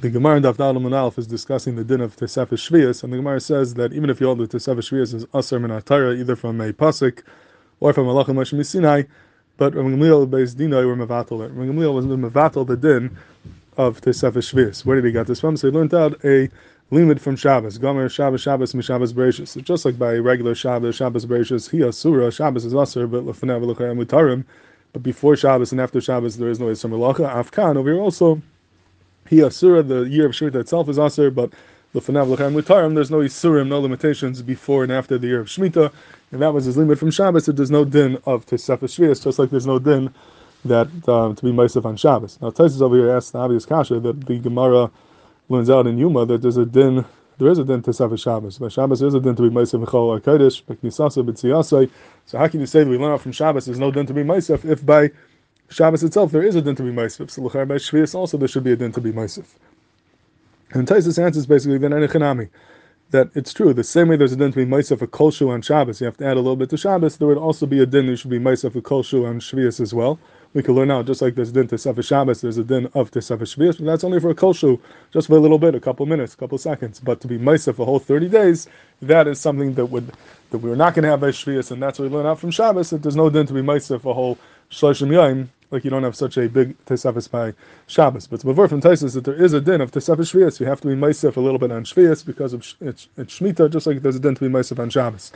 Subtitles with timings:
[0.00, 3.18] the Gemara in Daf Dalam Alf is discussing the din of Tesefes Shvius, and the
[3.18, 6.58] Gemara says that even if you hold the Tesefes Shvius is Aser Min either from
[6.62, 7.22] a Pasuk
[7.80, 9.02] or from Malachim Moshe Sinai,
[9.58, 11.52] but Ram Gamliel based Dino were Mavatal it.
[11.52, 13.14] Ram Gamliel was Mavatal the din
[13.76, 14.86] of Tesefes Shvius.
[14.86, 15.58] Where did he get this from?
[15.58, 16.48] So he learned out a
[16.90, 17.76] limit from Shabbos.
[17.76, 19.48] Gomer Shabbos Shabbos Mishabbos Bereshis.
[19.48, 24.02] So just like by regular Shabbos Shabbos Bereshis, he Asura Shabbos is Aser, but Lechayam
[24.02, 24.44] Mutarim.
[24.94, 27.30] But before Shabbos and after Shabbos, there is no Yisra Malacha.
[27.30, 28.40] Afkan over here also
[29.30, 31.50] he Asura, the year of Shemitah itself is Asur, but
[31.94, 35.92] Lefanav Lechem Mutarim, there's no Isurim, no limitations before and after the year of Shemitah,
[36.32, 39.38] and that was his limit from Shabbos, so there's no din of Tesefes Shvias, just
[39.38, 40.12] like there's no din
[40.64, 42.38] that um, to be Meisef on Shabbos.
[42.42, 44.90] Now Taisus over here asks the obvious kasha that the Gemara
[45.48, 47.04] learns out in Yuma that there's a din,
[47.38, 48.58] there is a din Tesefes Shabbos.
[48.58, 51.88] By Shabbos there is a din to be Meisef Chol HaKodesh, Beknisasa, B'tziyasai.
[52.26, 54.12] So how can you say that we learn out from Shabbos there's no din to
[54.12, 55.12] be Meisef if by
[55.70, 57.30] Shabbos itself, there is a din to be Maisif.
[57.30, 59.46] So by Shvius also there should be a din to be Maisif.
[60.72, 62.48] And Taisus answers basically then Enechanami.
[63.10, 65.62] That it's true, the same way there's a din to be Maisif for Kolshu on
[65.62, 67.86] Shabbos, you have to add a little bit to Shabbos, there would also be a
[67.86, 70.18] din that should be Maisif for Kolshu on Shvius as well.
[70.54, 72.88] We can learn out, just like there's a din to Sefer Shabbos, there's a din
[72.94, 74.80] of to Sefer Shvius, but that's only for a Kolshu,
[75.12, 76.98] just for a little bit, a couple minutes, a couple seconds.
[76.98, 78.68] But to be Maisif a whole 30 days,
[79.02, 80.12] that is something that would
[80.50, 82.50] that we're not going to have by Shvius, and that's what we learn out from
[82.50, 84.38] Shabbos, that there's no din to be Maisif a whole
[84.70, 87.54] Shloshim Yom, like you don't have such a big Tesefes by
[87.86, 88.26] Shabbos.
[88.26, 90.88] But before from Taisus that there is a din of Tesefes Shvius, you have to
[90.88, 94.16] be Meisef a little bit on Shvius because of it's, it's Shemitah, just like there's
[94.16, 95.32] a din to be Meisef on Shabbos.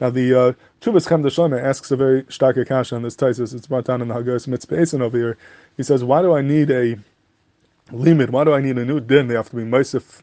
[0.00, 3.54] Now the uh, Chuvas Chem asks a very stark kasha on this Taisus.
[3.54, 5.38] It's brought down in the Haggaris Mitzvah over here.
[5.76, 6.96] He says, why do I need a
[7.90, 8.30] limit?
[8.30, 9.26] Why do I need a new din?
[9.26, 10.22] They have to be Meisef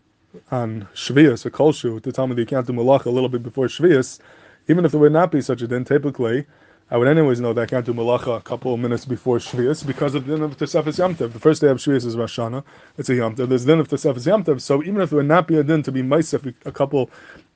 [0.52, 3.44] on Shvius or Kolshu to tell me that you can't do Malach a little bit
[3.44, 4.20] before Shvius,
[4.68, 5.84] even if there would not be such a din.
[5.84, 6.46] Typically,
[6.92, 9.84] I would anyways know that I can't do malacha a couple of minutes before Shvius
[9.84, 11.34] because of the din of Tesefes Yamtev.
[11.34, 12.64] The first day of Shvius is Rosh Hashanah.
[13.00, 13.50] It's a Yamtev.
[13.50, 14.62] There's din of Tesefes Yamtev.
[14.62, 17.10] So even if there would not be a din to be Maisef a couple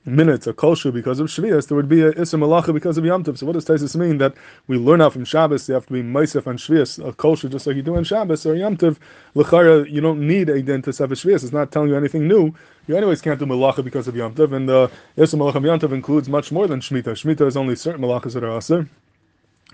[0.04, 3.38] minutes, a kolshu because of Shvius, there would be a Issa Malacha because of Yamtev.
[3.38, 4.18] So what does Taisus mean?
[4.18, 4.34] That
[4.66, 7.68] we learn out from Shabbos, you have to be Maisef on Shvius, a kolshu just
[7.68, 8.96] like you do in Shabbos, or Yamtev.
[9.36, 11.44] L'chara, you don't need a din to Tesefes Shvius.
[11.44, 12.52] It's not telling you anything new.
[12.88, 14.52] You anyways can't do Malacha because of Yamtev.
[14.52, 17.14] And the Issa Malacha of Yamtev includes much more than Shemitah.
[17.14, 18.88] Shemitah is only certain Malachas that are Aser.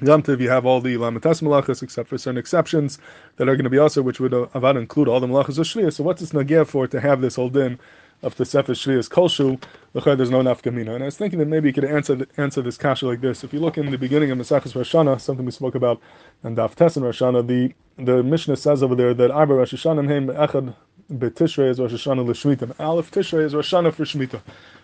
[0.03, 2.99] Yom you have all the Lamatas malachas, except for certain exceptions
[3.37, 5.67] that are going to be also, which would uh, avad include all the malachas of
[5.67, 5.91] Shliya.
[5.91, 7.79] So what's this nagia for to have this whole din
[8.23, 9.59] of the Sefer Shliya's Kolshu?
[9.95, 10.95] There's no nafkamina.
[10.95, 13.43] And I was thinking that maybe you could answer answer this kasha like this.
[13.43, 16.03] If you look in the beginning of Maseches Rosh Hashanah, something we spoke about
[16.43, 19.73] and Daf Tes and Rosh Hashanah, the, the Mishnah says over there that Arba Rosh
[19.73, 20.75] Hashanah Heim Echad
[21.11, 22.79] Betishrei is Rosh Hashanah L'Shmita.
[22.79, 24.43] Aleph Tishrei is Rosh Hashanah for Shmita.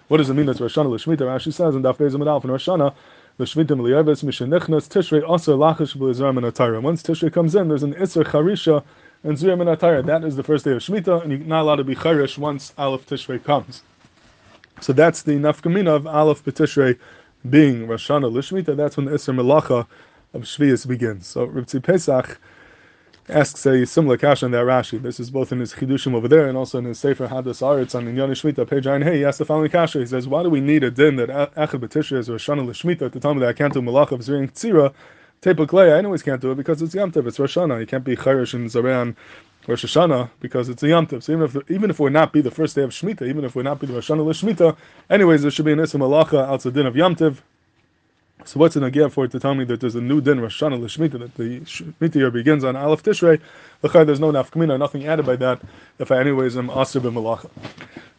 [0.08, 1.18] What does it mean that's Rosh Hashanah L'Shmita?
[1.18, 2.94] Rashi says in Daf Beis Amid in Rosh Hashanah,
[3.38, 5.22] Tishrei
[6.82, 8.84] Once tishrei comes in, there's an iser charisha
[9.24, 11.84] and zir min That is the first day of shmita, and you're not allowed to
[11.84, 13.82] be charish once aleph tishrei comes.
[14.80, 16.98] So that's the nafkamina of aleph b'tishrei
[17.48, 18.76] being Rosh Hashanah.
[18.76, 19.86] That's when the iser melacha
[20.34, 21.26] of shvius begins.
[21.26, 22.38] So Ribtzi Pesach
[23.28, 25.00] asks a similar question in that Rashi.
[25.00, 27.94] This is both in his Chidushim over there and also in his Sefer Hadas Aretz
[27.94, 29.02] on Inyan Shmita, page 9.
[29.02, 30.00] Hey, he asks the following kasha.
[30.00, 33.12] He says, Why do we need a din that Echad B'Tishra is Rosh Hashanah L'Shmita
[33.12, 34.92] to tell me that I can't do Malach of Zirin Tzira?
[35.40, 37.80] Tepuk I anyways can't do it because it's Yom Tov, it's Rosh Hashanah.
[37.80, 39.16] You can't be Cherish and Zaran
[39.66, 41.22] Rosh Hashanah because it's a Yom Tov.
[41.22, 43.56] So even if even if would not be the first day of Shemitah, even if
[43.56, 44.76] would not be the Rosh Hashanah
[45.10, 47.38] anyways, there should be an Issa Malacha outside din of Yom Tov
[48.44, 50.62] so what's an agir for it to tell me that there's a new din Rosh
[50.62, 53.40] Hashanah that the shmita year begins on Aleph Tishrei?
[53.82, 55.60] L'chai, there's no nafkamina, nothing added by that.
[55.98, 57.50] If I anyways am aser b'malacha.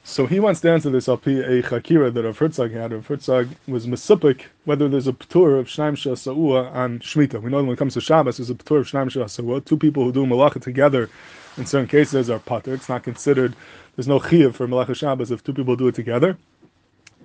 [0.05, 1.17] So he wants to answer this al a
[1.61, 2.91] chakira that Rav Herzog had.
[2.91, 7.41] Rav Herzog was mesupik whether there's a ptur of shnaim sa'ua on shmita.
[7.41, 9.61] We know when it comes to Shabbos, there's a ptur of shnaim sa'ua.
[9.61, 11.09] Two people who do malacha together,
[11.57, 12.73] in certain cases, are pater.
[12.73, 13.55] It's not considered.
[13.95, 16.37] There's no chiyuv for malacha Shabbos if two people do it together.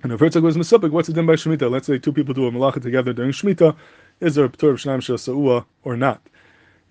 [0.01, 1.69] And if Herzog was Mesupik, what's it done by Shemitah?
[1.69, 3.75] Let's say two people do a malacha together during Shemitah.
[4.21, 6.21] Is there a Ptur of Shnaim Sa'ua or not?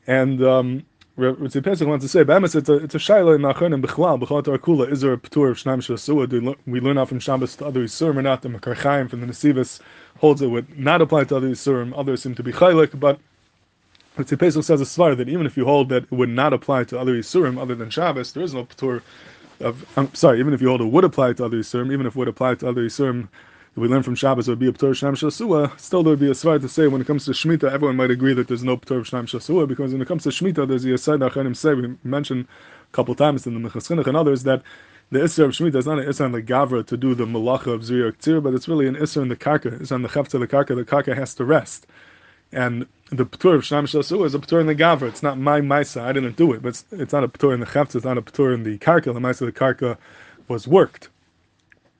[0.06, 0.84] And um,
[1.18, 4.42] Ritzi wants to say, B'emes, it's a, it's a Shaila in Nachon and B'chlal, B'chal
[4.58, 6.26] Kula, is there a Ptur of Shnaim Sa'ua?
[6.26, 8.42] Do we learn out from Shabbos to other Yisurim or not?
[8.42, 9.80] The Mekor Chaim from the Nesivas
[10.18, 11.92] holds it would not apply to other Yisurim.
[11.96, 13.18] Others seem to be Chaylik, but
[14.18, 16.84] Ritzi Pesach says a svar that even if you hold that it would not apply
[16.84, 19.02] to other Yisurim other than Shabbos, there is no Ptur
[19.60, 22.14] of, I'm sorry, even if you hold it would apply to other Yisurim, even if
[22.14, 23.28] it would apply to other Yisurim,
[23.76, 26.30] we learn from Shabbos it would be a P'tor Shnam Shasua, still there would be
[26.30, 28.76] a svar to say when it comes to Shemitah, everyone might agree that there's no
[28.76, 31.96] P'tor Shnam Shasua, because when it comes to Shemitah, there's the Yisai Achanim say, we
[32.02, 32.46] mentioned
[32.90, 34.62] a couple times in the Minchas Chinuch and others, that
[35.10, 37.72] the Isser of Shemitah is not an Isser on the Gavra to do the Malacha
[37.72, 39.80] of Ktsir, but it's really an Isser in the Karka.
[39.80, 41.86] It's on the Chefta of the Karka, the Karka has to rest.
[42.52, 45.08] And the Ptur of Shnam Shasu is a Ptur in the Gavra.
[45.08, 46.02] It's not my Maisa.
[46.02, 47.94] I didn't do it, but it's, it's not a Ptur in the Chefts.
[47.94, 49.12] It's not a Ptur in the Karka.
[49.14, 49.96] The Maisa of the Karka
[50.48, 51.08] was worked.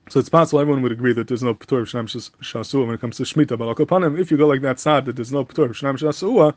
[0.09, 2.05] So it's possible everyone would agree that there's no Ptur of Shnam
[2.41, 3.57] Shasu when it comes to Shemitah.
[3.57, 6.53] But him, if you go like that side, that there's no Ptur of Shnam Shasu,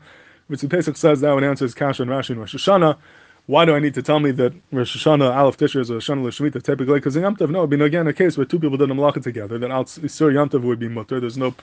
[0.49, 2.97] Ritzi Pesach says that one answers Kasha and Rashi and Rosh Hashanah.
[3.45, 6.23] Why do I need to tell me that Rosh Hashanah, Aleph Tishr is a Hashanah
[6.23, 6.95] L'Shmita typically?
[6.95, 8.89] Because in Yom Tov, no, it would be again a case where two people did
[8.89, 11.19] a malacha together, then Al Isur Yom would be mutter.
[11.19, 11.53] There's no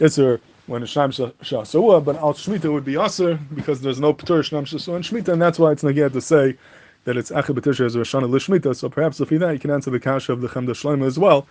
[0.00, 1.10] Isur when Shnam
[1.40, 5.32] Shasua, but Al Shmita would be Asur because there's no Ptur Shnam Shasua and Shmita,
[5.32, 6.58] and that's why it's Nagia to say
[7.04, 8.76] that it's Echad B'Tishr as a Hashanah L'Shmita.
[8.76, 11.18] So perhaps if you that, you can answer the Kasha of the Chemda Shloima as
[11.18, 11.46] well.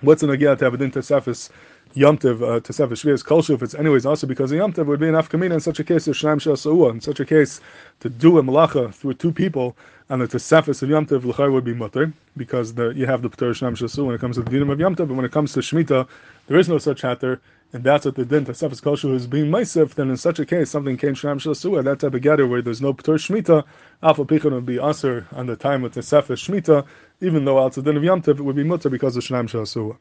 [0.00, 1.50] What's the Nagia to have a din Tesefis
[1.94, 4.86] Yom Tov uh, to Sefer Shvias Kolshu, if it's anyways also because of Yom Tov,
[4.86, 6.90] would be an Afkamina in such a case as Shnam Shasa'ua.
[6.90, 7.60] In such a case,
[8.00, 9.76] to do a malacha through two people
[10.08, 13.28] and the Tesefis of Yom Tov, L'chai would be mutter, because the, you have the
[13.28, 15.32] P'ter Shnam Shasa'ua when it comes to the Dinim of Yom Tov, but when it
[15.32, 16.08] comes to Shemitah,
[16.46, 17.42] there is no such hatter,
[17.74, 20.70] and that's what the din Tesefis Kolshu is being Maisif, then in such a case,
[20.70, 23.64] something came Shnam Shasa'ua, that type of gather where there's no P'ter Shemitah,
[24.02, 26.86] Alpha Pichon would be Aser on the time of Tesefis Shemitah,
[27.20, 29.46] even though outside the din of Yom Tov, it would be mutter because of Shnam
[29.46, 29.94] Shasa'ua.